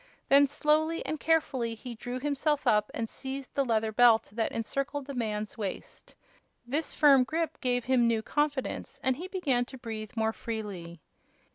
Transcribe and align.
Then, 0.29 0.47
slowly 0.47 1.05
and 1.05 1.19
carefully, 1.19 1.75
he 1.75 1.93
drew 1.93 2.19
himself 2.19 2.65
up 2.65 2.89
and 2.91 3.07
seized 3.07 3.53
the 3.53 3.63
leather 3.63 3.91
belt 3.91 4.29
that 4.33 4.51
encircled 4.51 5.05
the 5.05 5.13
man's 5.13 5.59
waist. 5.59 6.15
This 6.65 6.95
firm 6.95 7.23
grip 7.23 7.61
gave 7.61 7.85
him 7.85 8.07
new 8.07 8.23
confidence, 8.23 8.99
and 9.03 9.17
he 9.17 9.27
began 9.27 9.63
to 9.65 9.77
breathe 9.77 10.13
more 10.17 10.33
freely. 10.33 11.01